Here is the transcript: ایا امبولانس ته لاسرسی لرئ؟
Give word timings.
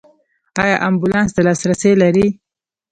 ایا 0.61 0.75
امبولانس 0.87 1.31
ته 1.35 1.41
لاسرسی 1.47 1.91
لرئ؟ 2.01 2.27